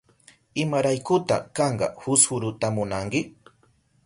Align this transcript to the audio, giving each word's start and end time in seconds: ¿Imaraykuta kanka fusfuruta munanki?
¿Imaraykuta 0.63 1.35
kanka 1.55 1.87
fusfuruta 2.01 2.67
munanki? 2.75 3.21